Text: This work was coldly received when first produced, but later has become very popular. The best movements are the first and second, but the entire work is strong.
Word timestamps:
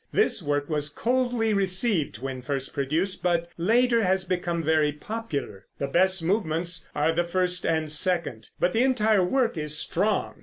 This 0.11 0.41
work 0.41 0.67
was 0.67 0.89
coldly 0.89 1.53
received 1.53 2.23
when 2.23 2.41
first 2.41 2.73
produced, 2.73 3.21
but 3.21 3.49
later 3.55 4.01
has 4.03 4.25
become 4.25 4.63
very 4.63 4.91
popular. 4.91 5.67
The 5.77 5.85
best 5.87 6.23
movements 6.23 6.89
are 6.95 7.11
the 7.11 7.23
first 7.23 7.67
and 7.67 7.91
second, 7.91 8.49
but 8.59 8.73
the 8.73 8.81
entire 8.81 9.23
work 9.23 9.57
is 9.59 9.77
strong. 9.77 10.37